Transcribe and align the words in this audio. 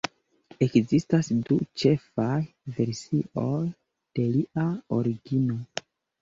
Ekzistas 0.65 1.27
du 1.49 1.57
ĉefaj 1.81 2.29
versioj 2.79 3.51
de 4.15 4.27
lia 4.33 4.67
origino. 4.99 5.61